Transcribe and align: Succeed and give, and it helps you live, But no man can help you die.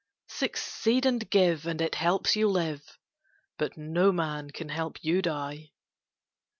Succeed 0.29 1.05
and 1.05 1.29
give, 1.29 1.67
and 1.67 1.79
it 1.79 1.93
helps 1.93 2.35
you 2.35 2.49
live, 2.49 2.97
But 3.59 3.77
no 3.77 4.11
man 4.11 4.49
can 4.49 4.69
help 4.69 4.97
you 5.03 5.21
die. 5.21 5.73